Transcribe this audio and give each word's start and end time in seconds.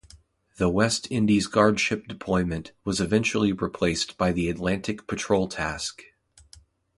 The 0.57 0.67
West 0.67 1.07
Indies 1.11 1.45
Guardship 1.45 2.07
deployment 2.07 2.71
was 2.83 2.99
eventually 2.99 3.53
replaced 3.53 4.17
by 4.17 4.31
the 4.31 4.49
Atlantic 4.49 5.05
Patrol 5.05 5.47
Task. 5.47 6.01